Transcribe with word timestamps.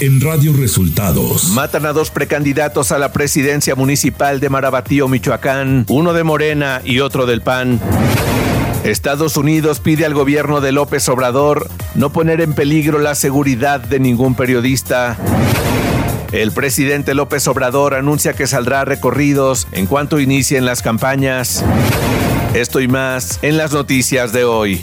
en 0.00 0.20
Radio 0.20 0.54
Resultados. 0.54 1.50
Matan 1.50 1.84
a 1.84 1.92
dos 1.92 2.10
precandidatos 2.10 2.90
a 2.90 2.98
la 2.98 3.12
presidencia 3.12 3.74
municipal 3.74 4.40
de 4.40 4.48
Marabatío, 4.48 5.08
Michoacán, 5.08 5.84
uno 5.88 6.14
de 6.14 6.24
Morena 6.24 6.80
y 6.84 7.00
otro 7.00 7.26
del 7.26 7.42
PAN. 7.42 7.78
Estados 8.82 9.36
Unidos 9.36 9.80
pide 9.80 10.06
al 10.06 10.14
gobierno 10.14 10.62
de 10.62 10.72
López 10.72 11.06
Obrador 11.10 11.68
no 11.94 12.10
poner 12.12 12.40
en 12.40 12.54
peligro 12.54 12.98
la 12.98 13.14
seguridad 13.14 13.80
de 13.80 14.00
ningún 14.00 14.34
periodista. 14.34 15.18
El 16.32 16.52
presidente 16.52 17.12
López 17.14 17.46
Obrador 17.46 17.94
anuncia 17.94 18.32
que 18.32 18.46
saldrá 18.46 18.80
a 18.80 18.84
recorridos 18.86 19.68
en 19.72 19.86
cuanto 19.86 20.18
inicien 20.18 20.64
las 20.64 20.80
campañas. 20.80 21.62
Esto 22.54 22.80
y 22.80 22.88
más 22.88 23.38
en 23.42 23.58
las 23.58 23.72
noticias 23.72 24.32
de 24.32 24.44
hoy. 24.44 24.82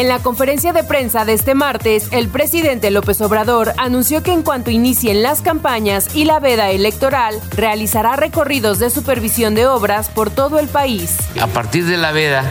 En 0.00 0.08
la 0.08 0.18
conferencia 0.18 0.72
de 0.72 0.82
prensa 0.82 1.26
de 1.26 1.34
este 1.34 1.54
martes, 1.54 2.08
el 2.10 2.30
presidente 2.30 2.90
López 2.90 3.20
Obrador 3.20 3.74
anunció 3.76 4.22
que 4.22 4.32
en 4.32 4.42
cuanto 4.42 4.70
inicien 4.70 5.22
las 5.22 5.42
campañas 5.42 6.16
y 6.16 6.24
la 6.24 6.40
veda 6.40 6.70
electoral, 6.70 7.38
realizará 7.54 8.16
recorridos 8.16 8.78
de 8.78 8.88
supervisión 8.88 9.54
de 9.54 9.66
obras 9.66 10.08
por 10.08 10.30
todo 10.30 10.58
el 10.58 10.68
país. 10.68 11.18
A 11.38 11.48
partir 11.48 11.84
de 11.84 11.98
la 11.98 12.12
veda, 12.12 12.44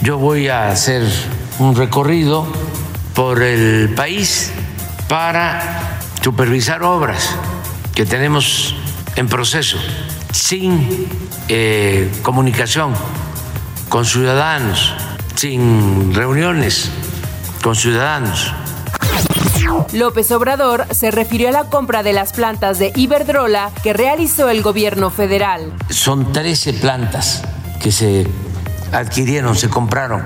yo 0.00 0.18
voy 0.18 0.46
a 0.46 0.68
hacer 0.68 1.02
un 1.58 1.74
recorrido 1.74 2.46
por 3.16 3.42
el 3.42 3.92
país 3.96 4.52
para 5.08 5.98
supervisar 6.22 6.84
obras 6.84 7.34
que 7.96 8.06
tenemos 8.06 8.76
en 9.16 9.26
proceso, 9.26 9.76
sin 10.30 11.08
eh, 11.48 12.12
comunicación 12.22 12.94
con 13.88 14.04
ciudadanos 14.04 14.94
sin 15.36 16.14
reuniones 16.14 16.90
con 17.62 17.76
ciudadanos. 17.76 18.52
López 19.92 20.30
Obrador 20.32 20.86
se 20.90 21.10
refirió 21.10 21.48
a 21.48 21.52
la 21.52 21.64
compra 21.64 22.02
de 22.02 22.12
las 22.12 22.32
plantas 22.32 22.78
de 22.78 22.92
Iberdrola 22.94 23.70
que 23.82 23.92
realizó 23.92 24.48
el 24.48 24.62
gobierno 24.62 25.10
federal. 25.10 25.72
Son 25.90 26.32
13 26.32 26.74
plantas 26.74 27.42
que 27.82 27.92
se 27.92 28.26
adquirieron, 28.92 29.56
se 29.56 29.68
compraron. 29.68 30.24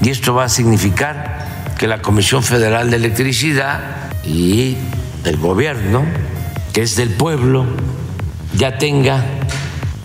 Y 0.00 0.10
esto 0.10 0.34
va 0.34 0.44
a 0.44 0.48
significar 0.48 1.74
que 1.78 1.86
la 1.86 2.02
Comisión 2.02 2.42
Federal 2.42 2.90
de 2.90 2.96
Electricidad 2.96 3.80
y 4.24 4.76
el 5.24 5.36
gobierno, 5.38 6.04
que 6.72 6.82
es 6.82 6.96
del 6.96 7.10
pueblo, 7.10 7.64
ya 8.56 8.78
tenga 8.78 9.24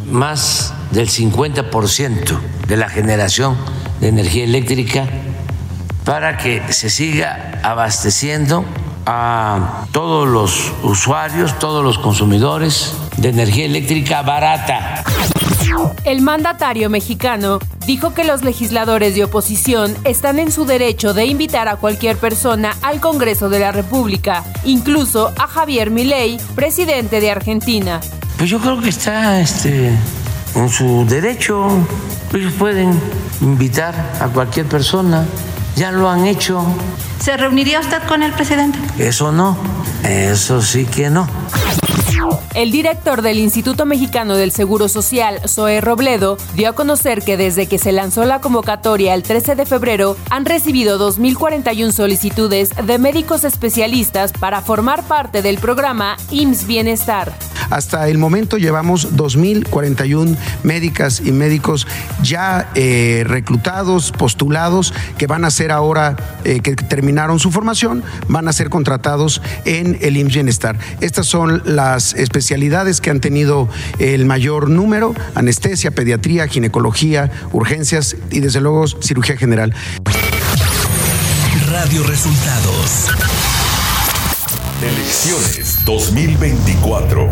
más 0.05 0.73
del 0.91 1.09
50% 1.09 2.52
de 2.67 2.77
la 2.77 2.89
generación 2.89 3.57
de 3.99 4.09
energía 4.09 4.43
eléctrica 4.43 5.07
para 6.03 6.37
que 6.37 6.61
se 6.71 6.89
siga 6.89 7.59
abasteciendo 7.63 8.65
a 9.05 9.85
todos 9.91 10.27
los 10.27 10.71
usuarios, 10.83 11.57
todos 11.59 11.83
los 11.83 11.97
consumidores 11.97 12.93
de 13.17 13.29
energía 13.29 13.65
eléctrica 13.65 14.21
barata. 14.21 15.03
El 16.03 16.21
mandatario 16.21 16.89
mexicano 16.89 17.59
dijo 17.87 18.13
que 18.13 18.23
los 18.23 18.43
legisladores 18.43 19.15
de 19.15 19.23
oposición 19.23 19.95
están 20.03 20.39
en 20.39 20.51
su 20.51 20.65
derecho 20.65 21.13
de 21.13 21.25
invitar 21.25 21.67
a 21.67 21.77
cualquier 21.77 22.17
persona 22.17 22.75
al 22.81 22.99
Congreso 22.99 23.49
de 23.49 23.59
la 23.59 23.71
República, 23.71 24.43
incluso 24.63 25.33
a 25.37 25.47
Javier 25.47 25.89
Milei, 25.89 26.37
presidente 26.55 27.19
de 27.19 27.31
Argentina. 27.31 28.01
Pues 28.37 28.49
yo 28.49 28.59
creo 28.59 28.79
que 28.79 28.89
está 28.89 29.39
este, 29.39 29.91
en 30.55 30.69
su 30.69 31.05
derecho. 31.05 31.67
Ellos 32.33 32.53
pueden 32.53 32.99
invitar 33.41 33.93
a 34.19 34.27
cualquier 34.27 34.65
persona, 34.65 35.23
ya 35.75 35.91
lo 35.91 36.09
han 36.09 36.25
hecho. 36.25 36.65
¿Se 37.19 37.37
reuniría 37.37 37.79
usted 37.79 38.01
con 38.07 38.23
el 38.23 38.31
presidente? 38.31 38.79
Eso 38.97 39.31
no, 39.31 39.55
eso 40.03 40.61
sí 40.61 40.85
que 40.85 41.11
no. 41.11 41.27
El 42.53 42.71
director 42.71 43.21
del 43.21 43.39
Instituto 43.39 43.85
Mexicano 43.85 44.35
del 44.35 44.51
Seguro 44.51 44.87
Social, 44.87 45.41
Zoe 45.47 45.81
Robledo, 45.81 46.37
dio 46.55 46.69
a 46.69 46.73
conocer 46.73 47.23
que 47.23 47.35
desde 47.35 47.67
que 47.67 47.79
se 47.79 47.91
lanzó 47.91 48.25
la 48.25 48.41
convocatoria 48.41 49.13
el 49.13 49.23
13 49.23 49.55
de 49.55 49.65
febrero 49.65 50.15
han 50.29 50.45
recibido 50.45 50.99
2.041 50.99 51.91
solicitudes 51.91 52.69
de 52.75 52.97
médicos 52.99 53.43
especialistas 53.43 54.31
para 54.33 54.61
formar 54.61 55.03
parte 55.03 55.41
del 55.41 55.57
programa 55.57 56.15
IMSS 56.29 56.67
Bienestar. 56.67 57.33
Hasta 57.69 58.07
el 58.07 58.17
momento 58.17 58.57
llevamos 58.57 59.15
2.041 59.15 60.37
médicas 60.63 61.21
y 61.25 61.31
médicos 61.31 61.87
ya 62.21 62.69
eh, 62.75 63.23
reclutados, 63.25 64.11
postulados, 64.11 64.93
que 65.17 65.27
van 65.27 65.43
a 65.45 65.51
ser 65.51 65.71
ahora, 65.71 66.15
eh, 66.43 66.59
que 66.59 66.75
terminaron 66.75 67.39
su 67.39 67.51
formación, 67.51 68.03
van 68.27 68.47
a 68.47 68.53
ser 68.53 68.69
contratados 68.69 69.41
en 69.65 69.97
el 70.01 70.17
IMSS 70.17 70.33
Bienestar. 70.33 70.77
Estas 70.99 71.25
son 71.25 71.63
las 71.65 72.12
especialidades 72.15 73.01
que 73.01 73.09
han 73.09 73.19
tenido 73.19 73.69
el 73.99 74.25
mayor 74.25 74.69
número, 74.69 75.13
anestesia, 75.35 75.91
pediatría, 75.91 76.47
ginecología, 76.47 77.31
urgencias 77.51 78.15
y 78.31 78.39
desde 78.39 78.61
luego 78.61 78.87
cirugía 78.87 79.37
general. 79.37 79.73
Radio 81.69 82.03
Resultados 82.03 83.09
Elecciones 84.83 85.85
2024. 85.85 87.29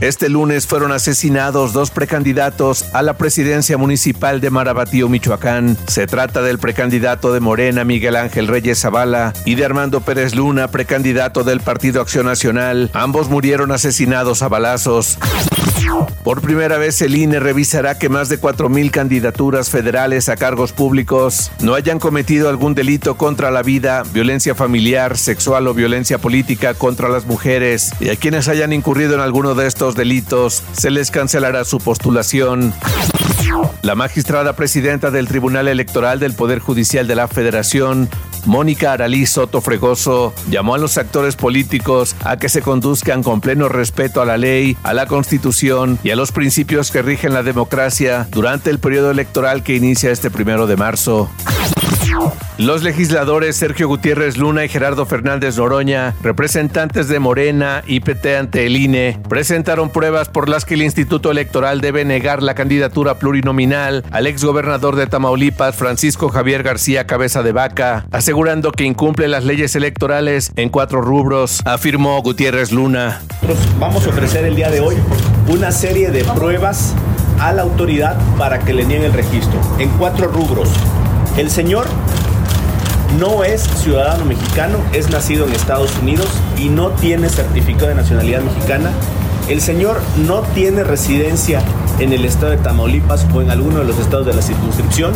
Este 0.00 0.28
lunes 0.28 0.66
fueron 0.66 0.92
asesinados 0.92 1.72
dos 1.72 1.90
precandidatos 1.90 2.94
a 2.94 3.02
la 3.02 3.18
presidencia 3.18 3.76
municipal 3.76 4.40
de 4.40 4.50
Marabatío, 4.50 5.08
Michoacán. 5.08 5.76
Se 5.88 6.06
trata 6.06 6.40
del 6.40 6.58
precandidato 6.58 7.32
de 7.32 7.40
Morena, 7.40 7.84
Miguel 7.84 8.14
Ángel 8.14 8.46
Reyes 8.46 8.80
Zavala, 8.80 9.32
y 9.44 9.56
de 9.56 9.64
Armando 9.64 10.00
Pérez 10.00 10.36
Luna, 10.36 10.68
precandidato 10.68 11.42
del 11.42 11.60
Partido 11.60 12.00
Acción 12.00 12.26
Nacional. 12.26 12.90
Ambos 12.92 13.28
murieron 13.28 13.72
asesinados 13.72 14.42
a 14.42 14.48
balazos. 14.48 15.18
Por 16.24 16.40
primera 16.40 16.78
vez 16.78 17.00
el 17.02 17.16
INE 17.16 17.40
revisará 17.40 17.98
que 17.98 18.08
más 18.08 18.28
de 18.28 18.40
4.000 18.40 18.90
candidaturas 18.90 19.70
federales 19.70 20.28
a 20.28 20.36
cargos 20.36 20.72
públicos 20.72 21.50
no 21.60 21.74
hayan 21.74 21.98
cometido 21.98 22.48
algún 22.48 22.74
delito 22.74 23.16
contra 23.16 23.50
la 23.50 23.62
vida, 23.62 24.02
violencia 24.12 24.54
familiar, 24.54 25.16
sexual 25.16 25.66
o 25.66 25.74
violencia 25.74 26.18
política 26.18 26.74
contra 26.74 27.08
las 27.08 27.26
mujeres 27.26 27.92
y 28.00 28.10
a 28.10 28.16
quienes 28.16 28.48
hayan 28.48 28.72
incurrido 28.72 29.14
en 29.14 29.20
alguno 29.20 29.54
de 29.54 29.66
estos 29.66 29.94
delitos 29.94 30.62
se 30.72 30.90
les 30.90 31.10
cancelará 31.10 31.64
su 31.64 31.78
postulación. 31.78 32.74
La 33.82 33.94
magistrada 33.94 34.54
presidenta 34.54 35.10
del 35.10 35.28
Tribunal 35.28 35.68
Electoral 35.68 36.18
del 36.20 36.34
Poder 36.34 36.58
Judicial 36.58 37.06
de 37.06 37.14
la 37.14 37.28
Federación, 37.28 38.08
Mónica 38.44 38.92
Aralí 38.92 39.26
Soto 39.26 39.60
Fregoso, 39.60 40.34
llamó 40.50 40.74
a 40.74 40.78
los 40.78 40.98
actores 40.98 41.36
políticos 41.36 42.14
a 42.24 42.36
que 42.36 42.48
se 42.48 42.62
conduzcan 42.62 43.22
con 43.22 43.40
pleno 43.40 43.68
respeto 43.68 44.20
a 44.20 44.26
la 44.26 44.36
ley, 44.36 44.76
a 44.82 44.92
la 44.92 45.06
Constitución 45.06 45.87
y 46.02 46.10
a 46.10 46.16
los 46.16 46.32
principios 46.32 46.90
que 46.90 47.02
rigen 47.02 47.32
la 47.32 47.42
democracia 47.42 48.26
durante 48.30 48.70
el 48.70 48.78
periodo 48.78 49.10
electoral 49.10 49.62
que 49.62 49.76
inicia 49.76 50.10
este 50.10 50.30
primero 50.30 50.66
de 50.66 50.76
marzo. 50.76 51.30
Los 52.58 52.82
legisladores 52.82 53.56
Sergio 53.56 53.86
Gutiérrez 53.86 54.36
Luna 54.36 54.64
y 54.64 54.68
Gerardo 54.68 55.06
Fernández 55.06 55.56
Noroña, 55.58 56.14
representantes 56.22 57.08
de 57.08 57.20
Morena 57.20 57.84
y 57.86 58.00
PT 58.00 58.36
ante 58.36 58.66
el 58.66 58.76
INE, 58.76 59.20
presentaron 59.28 59.90
pruebas 59.90 60.28
por 60.28 60.48
las 60.48 60.64
que 60.64 60.74
el 60.74 60.82
Instituto 60.82 61.30
Electoral 61.30 61.80
debe 61.80 62.04
negar 62.04 62.42
la 62.42 62.54
candidatura 62.54 63.18
plurinominal 63.18 64.04
al 64.10 64.26
exgobernador 64.26 64.96
de 64.96 65.06
Tamaulipas, 65.06 65.76
Francisco 65.76 66.30
Javier 66.30 66.64
García 66.64 67.06
Cabeza 67.06 67.42
de 67.42 67.52
Vaca, 67.52 68.06
asegurando 68.10 68.72
que 68.72 68.84
incumple 68.84 69.28
las 69.28 69.44
leyes 69.44 69.76
electorales 69.76 70.52
en 70.56 70.68
cuatro 70.70 71.00
rubros, 71.00 71.60
afirmó 71.64 72.20
Gutiérrez 72.22 72.72
Luna. 72.72 73.22
Vamos 73.78 74.04
a 74.06 74.08
ofrecer 74.08 74.44
el 74.44 74.56
día 74.56 74.70
de 74.70 74.80
hoy 74.80 74.96
una 75.48 75.72
serie 75.72 76.10
de 76.10 76.24
pruebas 76.24 76.92
a 77.40 77.52
la 77.52 77.62
autoridad 77.62 78.16
para 78.36 78.58
que 78.58 78.74
le 78.74 78.84
niegue 78.84 79.06
el 79.06 79.12
registro 79.12 79.58
en 79.78 79.88
cuatro 79.90 80.28
rubros. 80.28 80.68
El 81.36 81.50
señor 81.50 81.86
no 83.18 83.44
es 83.44 83.62
ciudadano 83.62 84.24
mexicano, 84.24 84.78
es 84.92 85.10
nacido 85.10 85.46
en 85.46 85.52
Estados 85.52 85.96
Unidos 85.98 86.28
y 86.58 86.68
no 86.68 86.90
tiene 86.90 87.28
certificado 87.30 87.88
de 87.88 87.94
nacionalidad 87.94 88.42
mexicana. 88.42 88.90
El 89.48 89.62
señor 89.62 90.00
no 90.26 90.42
tiene 90.42 90.84
residencia 90.84 91.62
en 91.98 92.12
el 92.12 92.26
estado 92.26 92.50
de 92.50 92.58
Tamaulipas 92.58 93.26
o 93.32 93.40
en 93.40 93.50
alguno 93.50 93.78
de 93.78 93.84
los 93.84 93.98
estados 93.98 94.26
de 94.26 94.34
la 94.34 94.42
circunscripción 94.42 95.12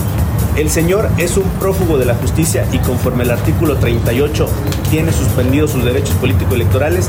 El 0.56 0.68
señor 0.68 1.08
es 1.16 1.38
un 1.38 1.48
prófugo 1.58 1.96
de 1.96 2.04
la 2.04 2.14
justicia 2.14 2.66
y 2.72 2.78
conforme 2.78 3.22
al 3.22 3.30
artículo 3.30 3.76
38 3.76 4.46
tiene 4.90 5.10
suspendidos 5.10 5.70
sus 5.70 5.82
derechos 5.82 6.14
político-electorales 6.16 7.08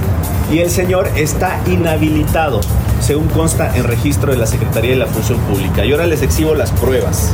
y 0.49 0.59
el 0.59 0.69
señor 0.69 1.09
está 1.17 1.59
inhabilitado, 1.67 2.61
según 3.01 3.27
consta 3.27 3.75
en 3.75 3.83
registro 3.83 4.31
de 4.31 4.37
la 4.37 4.45
Secretaría 4.45 4.91
de 4.91 4.97
la 4.97 5.07
Función 5.07 5.39
Pública. 5.39 5.85
Y 5.85 5.91
ahora 5.91 6.07
les 6.07 6.21
exhibo 6.21 6.55
las 6.55 6.71
pruebas. 6.71 7.33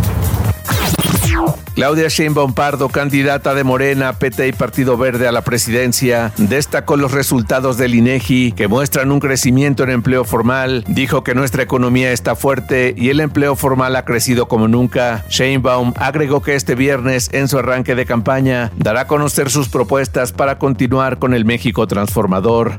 Claudia 1.76 2.10
Sheinbaum 2.10 2.54
Pardo, 2.54 2.90
candidata 2.90 3.54
de 3.54 3.64
Morena, 3.64 4.14
PT 4.14 4.50
y 4.50 4.52
Partido 4.52 4.98
Verde 4.98 5.28
a 5.28 5.32
la 5.32 5.44
presidencia, 5.44 6.34
destacó 6.38 6.98
los 6.98 7.14
resultados 7.14 7.78
del 7.78 7.96
INEGI 7.96 8.52
que 8.52 8.68
muestran 8.68 9.12
un 9.12 9.20
crecimiento 9.20 9.84
en 9.84 9.92
empleo 9.92 10.26
formal. 10.26 10.84
Dijo 10.88 11.24
que 11.24 11.36
nuestra 11.36 11.64
economía 11.64 12.12
está 12.12 12.36
fuerte 12.36 12.94
y 12.98 13.10
el 13.10 13.22
empleo 13.22 13.56
formal 13.56 13.96
ha 13.96 14.04
crecido 14.04 14.48
como 14.48 14.68
nunca. 14.68 15.24
Sheinbaum 15.30 15.94
agregó 15.96 16.42
que 16.42 16.56
este 16.56 16.76
viernes, 16.76 17.30
en 17.32 17.48
su 17.48 17.58
arranque 17.58 17.96
de 17.96 18.06
campaña, 18.06 18.72
dará 18.76 19.02
a 19.02 19.08
conocer 19.08 19.50
sus 19.50 19.70
propuestas 19.70 20.34
para 20.34 20.58
continuar 20.60 21.18
con 21.18 21.34
el 21.34 21.46
México 21.46 21.88
transformador. 21.88 22.78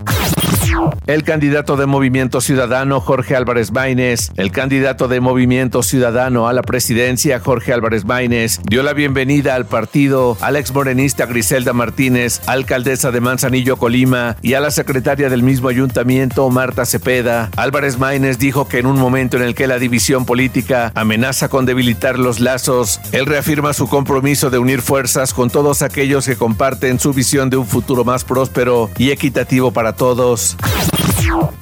El 1.06 1.24
candidato 1.24 1.76
de 1.76 1.86
Movimiento 1.86 2.40
Ciudadano, 2.40 3.00
Jorge 3.00 3.34
Álvarez 3.34 3.72
Maínez, 3.72 4.30
el 4.36 4.52
candidato 4.52 5.08
de 5.08 5.20
Movimiento 5.20 5.82
Ciudadano 5.82 6.46
a 6.46 6.52
la 6.52 6.62
presidencia, 6.62 7.40
Jorge 7.40 7.72
Álvarez 7.72 8.04
Maínez, 8.04 8.60
dio 8.64 8.82
la 8.82 8.92
bienvenida 8.92 9.56
al 9.56 9.66
partido 9.66 10.36
a 10.40 10.50
la 10.50 10.60
exmorenista 10.60 11.26
Griselda 11.26 11.72
Martínez, 11.72 12.40
alcaldesa 12.46 13.10
de 13.10 13.20
Manzanillo, 13.20 13.76
Colima, 13.76 14.36
y 14.42 14.54
a 14.54 14.60
la 14.60 14.70
secretaria 14.70 15.28
del 15.28 15.42
mismo 15.42 15.68
ayuntamiento, 15.68 16.48
Marta 16.50 16.86
Cepeda. 16.86 17.50
Álvarez 17.56 17.98
Maínez 17.98 18.38
dijo 18.38 18.68
que 18.68 18.78
en 18.78 18.86
un 18.86 18.98
momento 18.98 19.36
en 19.36 19.42
el 19.42 19.54
que 19.54 19.66
la 19.66 19.78
división 19.78 20.24
política 20.24 20.92
amenaza 20.94 21.48
con 21.48 21.66
debilitar 21.66 22.18
los 22.18 22.40
lazos, 22.40 23.00
él 23.12 23.26
reafirma 23.26 23.72
su 23.72 23.88
compromiso 23.88 24.50
de 24.50 24.58
unir 24.58 24.82
fuerzas 24.82 25.34
con 25.34 25.50
todos 25.50 25.82
aquellos 25.82 26.26
que 26.26 26.36
comparten 26.36 27.00
su 27.00 27.12
visión 27.12 27.50
de 27.50 27.56
un 27.56 27.66
futuro 27.66 28.04
más 28.04 28.24
próspero 28.24 28.90
y 28.96 29.10
equitativo 29.10 29.72
para 29.72 29.94
todos. 29.94 30.39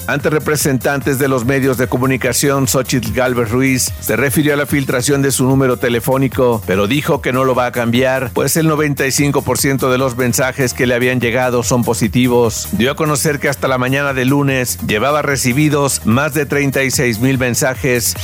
Ante 0.07 0.31
representantes 0.31 1.19
de 1.19 1.29
los 1.29 1.45
medios 1.45 1.77
de 1.77 1.87
comunicación, 1.87 2.67
Xochitl 2.67 3.13
Galvez 3.13 3.51
Ruiz 3.51 3.93
se 4.01 4.17
refirió 4.17 4.55
a 4.55 4.57
la 4.57 4.67
filtración 4.67 5.21
de 5.21 5.33
su 5.33 5.45
número 5.45 5.77
telefónico, 5.77 6.63
pero 6.67 6.87
dijo 6.87 7.21
que 7.21 7.33
no 7.33 7.45
lo 7.45 7.55
va 7.55 7.67
a 7.67 7.73
cambiar, 7.73 8.31
pues 8.33 8.57
el 8.57 8.71
95% 8.71 9.91
de 9.91 9.99
los 9.99 10.17
mensajes 10.17 10.73
que 10.73 10.87
le 10.87 10.95
habían 10.95 11.21
llegado 11.21 11.63
son 11.63 11.85
positivos. 11.85 12.69
Dio 12.73 12.91
a 12.91 12.97
conocer 12.97 13.39
que 13.39 13.49
hasta 13.49 13.69
la 13.69 13.79
mañana 13.79 14.15
de 14.15 14.25
lunes 14.25 14.79
llevaba 14.87 15.23
recibidos 15.23 16.07
más 16.07 16.35
de 16.35 16.47
36 16.47 17.21
mil 17.21 17.39
mensajes. 17.39 18.15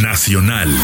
Nacional. 0.00 0.74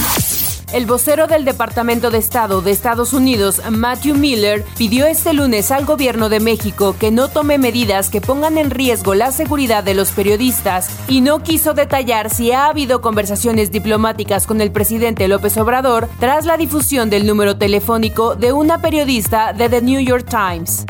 El 0.73 0.85
vocero 0.85 1.29
del 1.29 1.45
Departamento 1.45 2.11
de 2.11 2.19
Estado 2.19 2.61
de 2.61 2.73
Estados 2.73 3.13
Unidos, 3.13 3.63
Matthew 3.71 4.17
Miller, 4.17 4.65
pidió 4.77 5.07
este 5.07 5.33
lunes 5.33 5.71
al 5.71 5.85
gobierno 5.87 6.29
de 6.29 6.41
México 6.41 6.97
que 6.99 7.13
no 7.13 7.29
tome 7.29 7.57
medidas 7.57 8.11
que 8.11 8.21
pongan 8.21 8.59
en 8.59 8.71
riesgo 8.71 9.15
la 9.15 9.31
seguridad 9.31 9.85
de 9.85 9.95
los 9.95 10.11
periodistas 10.11 10.91
y 11.07 11.21
no 11.21 11.43
quiso 11.43 11.73
detallar 11.73 12.31
si 12.31 12.51
ha 12.51 12.67
habido 12.67 13.01
conversaciones 13.01 13.71
diplomáticas 13.71 14.47
con 14.47 14.61
el 14.61 14.73
presidente 14.73 15.29
López 15.29 15.57
Obrador 15.57 16.09
tras 16.19 16.47
la 16.47 16.57
difusión 16.57 17.11
del 17.11 17.27
número 17.27 17.57
telefónico 17.57 18.35
de 18.35 18.53
una 18.53 18.83
periodista 18.83 19.53
de 19.53 19.69
The 19.69 19.83
New 19.83 20.01
York 20.01 20.27
Times. 20.29 20.85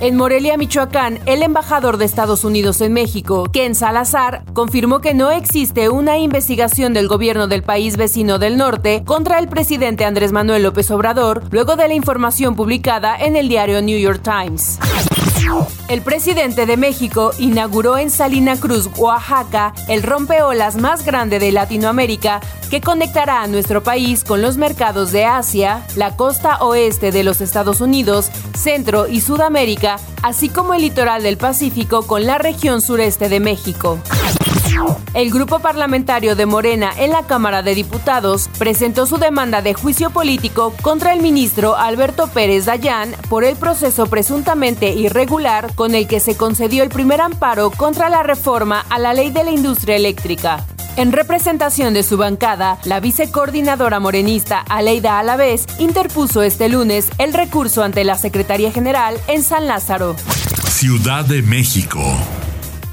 En 0.00 0.16
Morelia, 0.16 0.56
Michoacán, 0.56 1.20
el 1.26 1.42
embajador 1.42 1.96
de 1.96 2.04
Estados 2.04 2.44
Unidos 2.44 2.80
en 2.80 2.92
México, 2.92 3.44
Ken 3.52 3.74
Salazar, 3.74 4.44
confirmó 4.52 5.00
que 5.00 5.14
no 5.14 5.30
existe 5.30 5.88
una 5.88 6.18
investigación 6.18 6.92
del 6.92 7.08
gobierno 7.08 7.46
del 7.46 7.62
país 7.62 7.96
vecino 7.96 8.38
del 8.38 8.56
norte 8.56 9.02
contra 9.04 9.38
el 9.38 9.48
presidente 9.48 10.04
Andrés 10.04 10.32
Manuel 10.32 10.62
López 10.62 10.90
Obrador, 10.90 11.42
luego 11.50 11.76
de 11.76 11.88
la 11.88 11.94
información 11.94 12.56
publicada 12.56 13.16
en 13.16 13.36
el 13.36 13.48
diario 13.48 13.80
New 13.82 13.98
York 13.98 14.22
Times. 14.22 14.78
El 15.88 16.02
presidente 16.02 16.66
de 16.66 16.76
México 16.76 17.32
inauguró 17.38 17.98
en 17.98 18.10
Salina 18.10 18.56
Cruz, 18.56 18.88
Oaxaca, 18.96 19.74
el 19.88 20.02
rompeolas 20.02 20.76
más 20.76 21.04
grande 21.04 21.38
de 21.38 21.52
Latinoamérica 21.52 22.40
que 22.70 22.80
conectará 22.80 23.42
a 23.42 23.46
nuestro 23.46 23.82
país 23.82 24.24
con 24.24 24.42
los 24.42 24.56
mercados 24.56 25.12
de 25.12 25.24
Asia, 25.24 25.86
la 25.96 26.16
costa 26.16 26.58
oeste 26.62 27.12
de 27.12 27.22
los 27.22 27.40
Estados 27.40 27.80
Unidos, 27.80 28.30
Centro 28.56 29.06
y 29.06 29.20
Sudamérica, 29.20 29.96
así 30.22 30.48
como 30.48 30.74
el 30.74 30.82
litoral 30.82 31.22
del 31.22 31.36
Pacífico 31.36 32.06
con 32.06 32.26
la 32.26 32.38
región 32.38 32.80
sureste 32.80 33.28
de 33.28 33.40
México. 33.40 33.98
El 35.14 35.30
grupo 35.30 35.60
parlamentario 35.60 36.34
de 36.34 36.46
Morena 36.46 36.92
en 36.98 37.10
la 37.10 37.22
Cámara 37.22 37.62
de 37.62 37.74
Diputados 37.74 38.50
presentó 38.58 39.06
su 39.06 39.16
demanda 39.16 39.62
de 39.62 39.74
juicio 39.74 40.10
político 40.10 40.74
contra 40.82 41.12
el 41.12 41.22
ministro 41.22 41.76
Alberto 41.76 42.26
Pérez 42.26 42.64
Dayán 42.64 43.14
por 43.28 43.44
el 43.44 43.56
proceso 43.56 44.06
presuntamente 44.06 44.90
irregular 44.90 45.72
con 45.74 45.94
el 45.94 46.08
que 46.08 46.20
se 46.20 46.36
concedió 46.36 46.82
el 46.82 46.88
primer 46.88 47.20
amparo 47.20 47.70
contra 47.70 48.08
la 48.08 48.22
reforma 48.22 48.84
a 48.90 48.98
la 48.98 49.14
ley 49.14 49.30
de 49.30 49.44
la 49.44 49.52
industria 49.52 49.96
eléctrica. 49.96 50.64
En 50.96 51.10
representación 51.10 51.92
de 51.94 52.04
su 52.04 52.16
bancada, 52.16 52.78
la 52.84 53.00
vicecoordinadora 53.00 53.98
morenista 53.98 54.60
Aleida 54.68 55.18
Alavés 55.18 55.66
interpuso 55.78 56.42
este 56.42 56.68
lunes 56.68 57.08
el 57.18 57.32
recurso 57.32 57.82
ante 57.82 58.04
la 58.04 58.16
Secretaría 58.16 58.70
General 58.70 59.16
en 59.26 59.42
San 59.42 59.66
Lázaro. 59.66 60.14
Ciudad 60.68 61.24
de 61.24 61.42
México. 61.42 62.00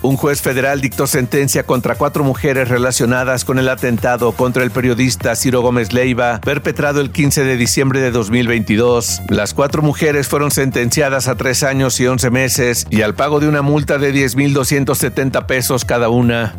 Un 0.03 0.17
juez 0.17 0.41
federal 0.41 0.81
dictó 0.81 1.05
sentencia 1.05 1.63
contra 1.63 1.95
cuatro 1.95 2.23
mujeres 2.23 2.69
relacionadas 2.69 3.45
con 3.45 3.59
el 3.59 3.69
atentado 3.69 4.31
contra 4.31 4.63
el 4.63 4.71
periodista 4.71 5.35
Ciro 5.35 5.61
Gómez 5.61 5.93
Leiva, 5.93 6.41
perpetrado 6.41 7.01
el 7.01 7.11
15 7.11 7.43
de 7.43 7.55
diciembre 7.55 8.01
de 8.01 8.09
2022. 8.09 9.21
Las 9.29 9.53
cuatro 9.53 9.83
mujeres 9.83 10.27
fueron 10.27 10.49
sentenciadas 10.49 11.27
a 11.27 11.35
tres 11.35 11.61
años 11.61 11.99
y 11.99 12.07
once 12.07 12.31
meses 12.31 12.87
y 12.89 13.03
al 13.03 13.13
pago 13.13 13.39
de 13.39 13.47
una 13.47 13.61
multa 13.61 13.99
de 13.99 14.11
10.270 14.11 15.45
pesos 15.45 15.85
cada 15.85 16.09
una. 16.09 16.55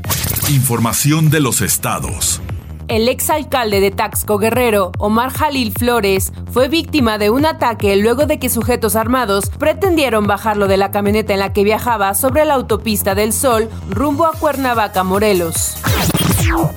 Información 0.49 1.29
de 1.31 1.41
los 1.41 1.63
estados. 1.63 2.41
El 2.93 3.09
exalcalde 3.09 3.81
de 3.81 3.91
Taxco 3.91 4.37
Guerrero, 4.37 4.93
Omar 4.99 5.31
Jalil 5.31 5.73
Flores, 5.73 6.31
fue 6.53 6.69
víctima 6.69 7.17
de 7.17 7.31
un 7.31 7.47
ataque 7.47 7.97
luego 7.97 8.27
de 8.27 8.39
que 8.39 8.51
sujetos 8.51 8.97
armados 8.97 9.49
pretendieron 9.49 10.27
bajarlo 10.27 10.69
de 10.69 10.77
la 10.77 10.91
camioneta 10.91 11.33
en 11.33 11.39
la 11.39 11.55
que 11.55 11.65
viajaba 11.65 12.13
sobre 12.13 12.45
la 12.45 12.53
autopista 12.53 13.15
del 13.15 13.33
Sol 13.33 13.71
rumbo 13.89 14.27
a 14.27 14.33
Cuernavaca, 14.33 15.05
Morelos. 15.05 15.77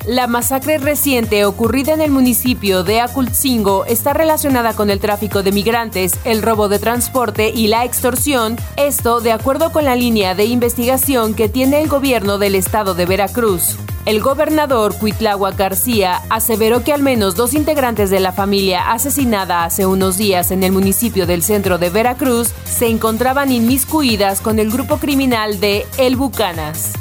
La 0.07 0.27
masacre 0.27 0.77
reciente 0.77 1.43
ocurrida 1.43 1.91
en 1.91 1.99
el 1.99 2.11
municipio 2.11 2.85
de 2.85 3.01
Acultzingo 3.01 3.83
está 3.83 4.13
relacionada 4.13 4.73
con 4.73 4.89
el 4.89 5.01
tráfico 5.01 5.43
de 5.43 5.51
migrantes, 5.51 6.17
el 6.23 6.41
robo 6.41 6.69
de 6.69 6.79
transporte 6.79 7.51
y 7.53 7.67
la 7.67 7.83
extorsión, 7.83 8.55
esto 8.77 9.19
de 9.19 9.33
acuerdo 9.33 9.73
con 9.73 9.83
la 9.83 9.97
línea 9.97 10.33
de 10.33 10.45
investigación 10.45 11.33
que 11.33 11.49
tiene 11.49 11.81
el 11.81 11.89
gobierno 11.89 12.37
del 12.37 12.55
estado 12.55 12.95
de 12.95 13.05
Veracruz. 13.05 13.75
El 14.05 14.21
gobernador 14.21 14.95
Cuitláhuac 14.95 15.57
García 15.57 16.21
aseveró 16.29 16.83
que 16.83 16.93
al 16.93 17.01
menos 17.01 17.35
dos 17.35 17.55
integrantes 17.55 18.11
de 18.11 18.19
la 18.19 18.31
familia 18.31 18.91
asesinada 18.91 19.63
hace 19.63 19.87
unos 19.87 20.15
días 20.15 20.51
en 20.51 20.61
el 20.61 20.71
municipio 20.71 21.25
del 21.25 21.41
centro 21.41 21.79
de 21.79 21.89
Veracruz 21.89 22.53
se 22.65 22.87
encontraban 22.87 23.51
inmiscuidas 23.51 24.41
con 24.41 24.59
el 24.59 24.69
grupo 24.69 24.97
criminal 24.97 25.59
de 25.59 25.87
El 25.97 26.17
Bucanas. 26.17 26.93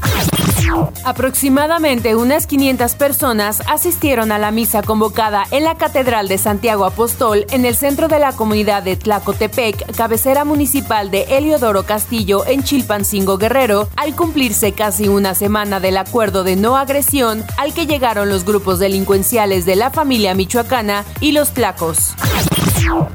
Aproximadamente 1.04 2.16
unas 2.16 2.46
500 2.46 2.94
personas 2.94 3.62
asistieron 3.68 4.32
a 4.32 4.38
la 4.38 4.50
misa 4.50 4.82
convocada 4.82 5.44
en 5.50 5.64
la 5.64 5.76
Catedral 5.76 6.28
de 6.28 6.38
Santiago 6.38 6.84
Apóstol 6.84 7.46
en 7.50 7.64
el 7.64 7.76
centro 7.76 8.08
de 8.08 8.18
la 8.18 8.32
comunidad 8.32 8.82
de 8.82 8.96
Tlacotepec, 8.96 9.94
cabecera 9.96 10.44
municipal 10.44 11.10
de 11.10 11.22
Heliodoro 11.24 11.84
Castillo 11.84 12.46
en 12.46 12.62
Chilpancingo 12.62 13.38
Guerrero, 13.38 13.88
al 13.96 14.16
cumplirse 14.16 14.72
casi 14.72 15.08
una 15.08 15.34
semana 15.34 15.80
del 15.80 15.96
acuerdo 15.96 16.44
de 16.44 16.56
no 16.56 16.76
agresión 16.76 17.44
al 17.58 17.74
que 17.74 17.86
llegaron 17.86 18.28
los 18.28 18.44
grupos 18.44 18.78
delincuenciales 18.78 19.66
de 19.66 19.76
la 19.76 19.90
familia 19.90 20.34
michoacana 20.34 21.04
y 21.20 21.32
los 21.32 21.52
tlacos. 21.52 22.14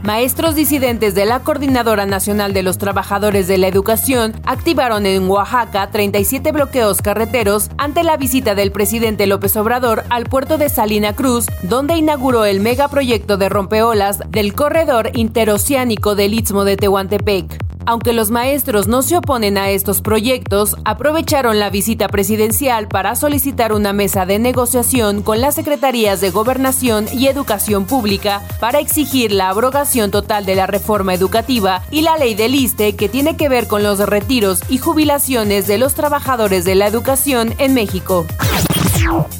Maestros 0.03 0.56
disidentes 0.56 1.15
de 1.15 1.25
la 1.25 1.39
Coordinadora 1.41 2.06
Nacional 2.06 2.53
de 2.53 2.63
los 2.63 2.77
Trabajadores 2.77 3.48
de 3.48 3.58
la 3.58 3.68
Educación 3.68 4.34
activaron 4.46 5.06
en 5.06 5.29
Oaxaca 5.29 5.89
37 5.91 6.51
bloqueos 6.51 7.01
carreteros 7.01 7.70
ante 7.77 8.03
la 8.03 8.18
visita 8.18 8.56
del 8.56 8.72
presidente 8.72 9.27
López 9.27 9.56
Obrador 9.56 10.03
al 10.10 10.25
puerto 10.25 10.58
de 10.58 10.70
Salina 10.70 11.13
Cruz, 11.13 11.48
donde 11.63 11.96
inauguró 11.96 12.46
el 12.46 12.60
megaproyecto 12.60 13.38
de 13.38 13.50
rompeolas 13.50 14.20
del 14.29 14.53
corredor 14.53 15.12
interoceánico 15.13 16.15
del 16.15 16.34
Istmo 16.34 16.63
de 16.63 16.77
Tehuantepec. 16.77 17.69
Aunque 17.86 18.14
los 18.14 18.30
maestros 18.32 18.88
no 18.88 19.02
se 19.02 19.18
oponen 19.18 19.58
a 19.58 19.70
estos 19.70 20.02
proyectos, 20.02 20.76
aprovecharon 20.86 21.60
la 21.60 21.70
visita 21.70 22.08
presidencial 22.08 22.88
para 22.88 23.16
solicitar 23.16 23.74
una 23.74 23.94
mesa 23.94 24.26
de 24.26 24.40
negociación 24.40 25.24
con 25.24 25.42
las 25.42 25.56
secretarías 25.56 26.22
de 26.22 26.30
Gobernación 26.30 27.08
y 27.12 27.28
Educación 27.28 27.86
Pública 27.86 28.42
para 28.60 28.80
exigir 28.80 29.32
la 29.32 29.50
abrogación 29.50 30.12
total 30.12 30.46
de 30.46 30.56
la 30.56 30.68
reforma 30.68 31.14
educativa 31.14 31.84
y 31.92 32.02
la 32.02 32.18
ley 32.18 32.36
del 32.36 32.56
ISTE 32.56 32.96
que 32.96 33.10
tiene 33.10 33.38
que 33.38 33.50
ver 33.50 33.68
con 33.68 33.84
los 33.84 34.00
retiros 34.00 34.62
y 34.70 34.78
jubilaciones 34.78 35.68
de 35.68 35.78
los 35.78 35.94
trabajadores 35.94 36.66
de 36.66 36.76
la 36.76 36.88
educación 36.88 37.54
en 37.58 37.74
México. 37.74 38.26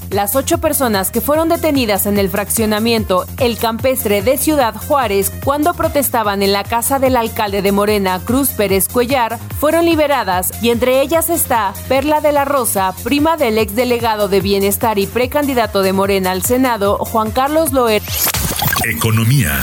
Las 0.10 0.36
ocho 0.36 0.58
personas 0.58 1.12
que 1.12 1.22
fueron 1.22 1.50
detenidas 1.50 2.06
en 2.06 2.18
el 2.18 2.30
fraccionamiento 2.30 3.26
El 3.38 3.58
Campestre 3.58 4.22
de 4.22 4.38
Ciudad 4.38 4.76
Juárez 4.76 5.32
cuando 5.44 5.74
protestaban 5.74 6.42
en 6.42 6.52
la 6.52 6.64
casa 6.64 7.00
del 7.00 7.16
alcalde 7.16 7.62
de 7.62 7.72
Morena, 7.72 8.20
Cruz 8.24 8.50
Pérez 8.50 8.88
Cuellar, 8.88 9.38
fueron 9.60 9.86
liberadas 9.86 10.52
y 10.62 10.70
entre 10.70 11.02
ellas 11.02 11.30
está 11.30 11.74
Perla 11.88 12.22
de 12.22 12.32
la 12.32 12.46
Rosa, 12.46 12.94
prima 13.04 13.38
del 13.38 13.58
exdelegado 13.58 14.28
de 14.28 14.42
Bienestar 14.42 15.00
y 15.00 15.08
precandidato 15.08 15.82
de 15.82 15.94
Morena 15.94 16.32
al 16.32 16.44
Senado, 16.44 16.98
Juan 16.98 17.32
Carlos 17.32 17.72
Loer. 17.72 18.02
Economía. 18.86 19.60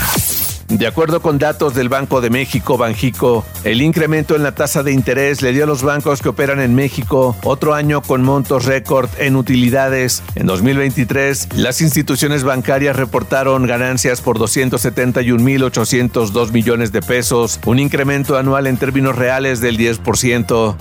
De 0.69 0.87
acuerdo 0.87 1.23
con 1.23 1.39
datos 1.39 1.75
del 1.75 1.89
Banco 1.89 2.21
de 2.21 2.29
México, 2.31 2.77
Banjico, 2.77 3.45
el 3.65 3.83
incremento 3.83 4.35
en 4.35 4.43
la 4.43 4.53
tasa 4.53 4.83
de 4.83 4.91
interés 4.93 5.41
le 5.43 5.53
dio 5.53 5.63
a 5.65 5.67
los 5.67 5.83
bancos 5.83 6.23
que 6.23 6.29
operan 6.29 6.61
en 6.61 6.75
México 6.75 7.37
otro 7.45 7.75
año 7.75 8.03
con 8.03 8.23
montos 8.23 8.65
récord 8.65 9.09
en 9.19 9.37
utilidades. 9.37 10.25
En 10.35 10.47
2023, 10.47 11.51
las 11.55 11.81
instituciones 11.81 12.43
bancarias 12.43 12.97
reportaron 12.97 13.65
ganancias 13.67 14.21
por 14.21 14.39
271.802 14.39 16.51
millones 16.51 16.91
de 16.93 17.01
pesos, 17.01 17.61
un 17.65 17.79
incremento 17.79 18.37
anual 18.37 18.67
en 18.67 18.77
términos 18.77 19.15
reales 19.15 19.61
del 19.61 19.79
10%. 19.79 20.75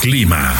Clima. 0.00 0.54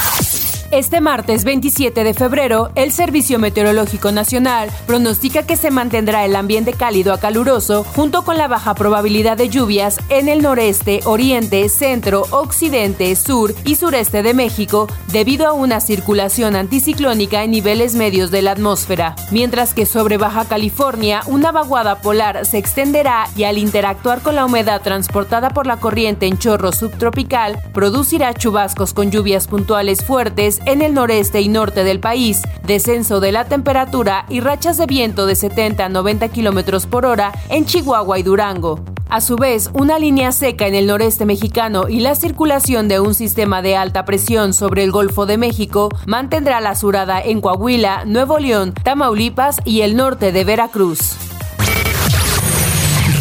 Este 0.72 1.00
martes 1.00 1.44
27 1.44 2.02
de 2.02 2.12
febrero, 2.12 2.70
el 2.74 2.90
Servicio 2.90 3.38
Meteorológico 3.38 4.10
Nacional 4.10 4.68
pronostica 4.86 5.44
que 5.44 5.56
se 5.56 5.70
mantendrá 5.70 6.24
el 6.24 6.34
ambiente 6.34 6.72
cálido 6.72 7.12
a 7.12 7.20
caluroso 7.20 7.84
junto 7.84 8.22
con 8.22 8.36
la 8.36 8.48
baja 8.48 8.74
probabilidad 8.74 9.36
de 9.36 9.48
lluvias 9.48 10.00
en 10.08 10.28
el 10.28 10.42
noreste, 10.42 11.00
oriente, 11.04 11.68
centro, 11.68 12.22
occidente, 12.32 13.14
sur 13.14 13.54
y 13.64 13.76
sureste 13.76 14.24
de 14.24 14.34
México 14.34 14.88
debido 15.12 15.46
a 15.46 15.52
una 15.52 15.80
circulación 15.80 16.56
anticiclónica 16.56 17.44
en 17.44 17.52
niveles 17.52 17.94
medios 17.94 18.32
de 18.32 18.42
la 18.42 18.50
atmósfera, 18.50 19.14
mientras 19.30 19.72
que 19.72 19.86
sobre 19.86 20.16
Baja 20.16 20.46
California 20.46 21.20
una 21.26 21.52
vaguada 21.52 22.00
polar 22.00 22.44
se 22.44 22.58
extenderá 22.58 23.28
y 23.36 23.44
al 23.44 23.58
interactuar 23.58 24.20
con 24.20 24.34
la 24.34 24.44
humedad 24.44 24.82
transportada 24.82 25.50
por 25.50 25.68
la 25.68 25.76
corriente 25.76 26.26
en 26.26 26.38
chorro 26.38 26.72
subtropical 26.72 27.56
producirá 27.72 28.34
chubascos 28.34 28.92
con 28.92 29.12
lluvias 29.12 29.46
puntuales 29.46 30.04
fuertes 30.04 30.55
en 30.64 30.82
el 30.82 30.94
noreste 30.94 31.40
y 31.40 31.48
norte 31.48 31.84
del 31.84 32.00
país, 32.00 32.42
descenso 32.64 33.20
de 33.20 33.32
la 33.32 33.44
temperatura 33.44 34.24
y 34.28 34.40
rachas 34.40 34.76
de 34.76 34.86
viento 34.86 35.26
de 35.26 35.36
70 35.36 35.84
a 35.84 35.88
90 35.88 36.28
kilómetros 36.28 36.86
por 36.86 37.06
hora 37.06 37.32
en 37.48 37.66
Chihuahua 37.66 38.18
y 38.18 38.22
Durango. 38.22 38.80
A 39.08 39.20
su 39.20 39.36
vez, 39.36 39.70
una 39.72 39.98
línea 39.98 40.32
seca 40.32 40.66
en 40.66 40.74
el 40.74 40.86
noreste 40.86 41.26
mexicano 41.26 41.88
y 41.88 42.00
la 42.00 42.16
circulación 42.16 42.88
de 42.88 42.98
un 42.98 43.14
sistema 43.14 43.62
de 43.62 43.76
alta 43.76 44.04
presión 44.04 44.52
sobre 44.52 44.82
el 44.82 44.90
Golfo 44.90 45.26
de 45.26 45.38
México 45.38 45.90
mantendrá 46.06 46.60
la 46.60 46.74
surada 46.74 47.20
en 47.20 47.40
Coahuila, 47.40 48.04
Nuevo 48.04 48.38
León, 48.38 48.74
Tamaulipas 48.74 49.60
y 49.64 49.82
el 49.82 49.96
norte 49.96 50.32
de 50.32 50.44
Veracruz. 50.44 51.16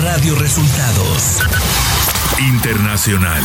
Radio 0.02 0.36
Resultados 0.36 1.42
Internacional. 2.40 3.44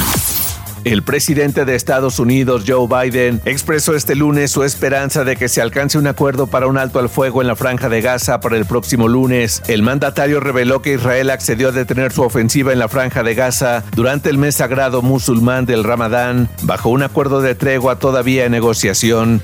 El 0.84 1.02
presidente 1.02 1.64
de 1.64 1.74
Estados 1.74 2.18
Unidos, 2.18 2.64
Joe 2.66 2.86
Biden, 2.88 3.42
expresó 3.44 3.94
este 3.94 4.14
lunes 4.14 4.50
su 4.50 4.64
esperanza 4.64 5.24
de 5.24 5.36
que 5.36 5.48
se 5.48 5.60
alcance 5.60 5.98
un 5.98 6.06
acuerdo 6.06 6.46
para 6.46 6.66
un 6.66 6.78
alto 6.78 6.98
al 6.98 7.10
fuego 7.10 7.42
en 7.42 7.48
la 7.48 7.56
franja 7.56 7.88
de 7.88 8.00
Gaza 8.00 8.40
para 8.40 8.56
el 8.56 8.64
próximo 8.64 9.06
lunes. 9.06 9.62
El 9.68 9.82
mandatario 9.82 10.40
reveló 10.40 10.80
que 10.80 10.94
Israel 10.94 11.30
accedió 11.30 11.68
a 11.68 11.72
detener 11.72 12.12
su 12.12 12.22
ofensiva 12.22 12.72
en 12.72 12.78
la 12.78 12.88
franja 12.88 13.22
de 13.22 13.34
Gaza 13.34 13.84
durante 13.94 14.30
el 14.30 14.38
mes 14.38 14.56
sagrado 14.56 15.02
musulmán 15.02 15.66
del 15.66 15.84
Ramadán, 15.84 16.48
bajo 16.62 16.88
un 16.88 17.02
acuerdo 17.02 17.42
de 17.42 17.54
tregua 17.54 17.98
todavía 17.98 18.46
en 18.46 18.52
negociación. 18.52 19.42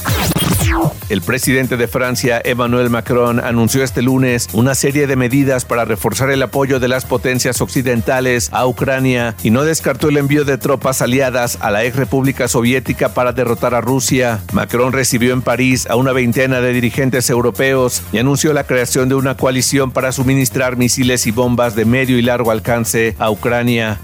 El 1.08 1.22
presidente 1.22 1.76
de 1.76 1.86
Francia, 1.86 2.40
Emmanuel 2.44 2.90
Macron, 2.90 3.38
anunció 3.38 3.84
este 3.84 4.02
lunes 4.02 4.48
una 4.52 4.74
serie 4.74 5.06
de 5.06 5.14
medidas 5.14 5.64
para 5.64 5.84
reforzar 5.84 6.30
el 6.30 6.42
apoyo 6.42 6.80
de 6.80 6.88
las 6.88 7.04
potencias 7.04 7.60
occidentales 7.60 8.48
a 8.52 8.66
Ucrania 8.66 9.36
y 9.44 9.50
no 9.50 9.62
descartó 9.62 10.08
el 10.08 10.16
envío 10.16 10.44
de 10.44 10.58
tropas 10.58 11.02
aliadas 11.02 11.58
a 11.60 11.70
la 11.70 11.84
ex 11.84 11.94
República 11.96 12.48
Soviética 12.48 13.14
para 13.14 13.32
derrotar 13.32 13.74
a 13.74 13.80
Rusia. 13.80 14.40
Macron 14.52 14.92
recibió 14.92 15.32
en 15.32 15.42
París 15.42 15.86
a 15.88 15.94
una 15.94 16.12
veintena 16.12 16.60
de 16.60 16.72
dirigentes 16.72 17.30
europeos 17.30 18.02
y 18.12 18.18
anunció 18.18 18.52
la 18.52 18.64
creación 18.64 19.08
de 19.08 19.14
una 19.14 19.36
coalición 19.36 19.92
para 19.92 20.10
suministrar 20.10 20.76
misiles 20.76 21.26
y 21.28 21.30
bombas 21.30 21.76
de 21.76 21.84
medio 21.84 22.18
y 22.18 22.22
largo 22.22 22.50
alcance 22.50 23.14
a 23.18 23.30
Ucrania. 23.30 24.00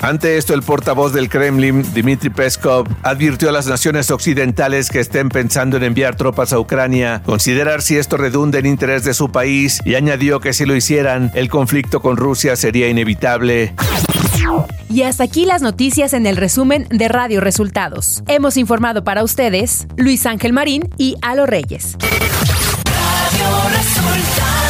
Ante 0.00 0.36
esto, 0.36 0.54
el 0.54 0.62
portavoz 0.62 1.12
del 1.12 1.28
Kremlin, 1.28 1.82
Dmitry 1.94 2.30
Peskov, 2.30 2.86
advirtió 3.02 3.48
a 3.48 3.52
las 3.52 3.66
naciones 3.66 4.10
occidentales 4.10 4.90
que 4.90 5.00
estén 5.00 5.28
pensando 5.28 5.76
en 5.76 5.82
enviar 5.82 6.16
tropas 6.16 6.52
a 6.52 6.58
Ucrania, 6.58 7.22
considerar 7.24 7.82
si 7.82 7.96
esto 7.96 8.16
redunda 8.16 8.58
en 8.58 8.66
interés 8.66 9.04
de 9.04 9.14
su 9.14 9.30
país 9.30 9.80
y 9.84 9.94
añadió 9.94 10.40
que 10.40 10.52
si 10.52 10.64
lo 10.64 10.76
hicieran, 10.76 11.30
el 11.34 11.48
conflicto 11.48 12.00
con 12.00 12.16
Rusia 12.16 12.56
sería 12.56 12.88
inevitable. 12.88 13.74
Y 14.88 15.02
hasta 15.02 15.24
aquí 15.24 15.44
las 15.44 15.62
noticias 15.62 16.12
en 16.12 16.26
el 16.26 16.36
resumen 16.36 16.86
de 16.90 17.08
Radio 17.08 17.40
Resultados. 17.40 18.22
Hemos 18.28 18.56
informado 18.56 19.02
para 19.04 19.24
ustedes 19.24 19.86
Luis 19.96 20.26
Ángel 20.26 20.52
Marín 20.52 20.88
y 20.96 21.16
Alo 21.22 21.46
Reyes. 21.46 21.96
Radio 22.00 23.70
Resultados. 23.70 24.65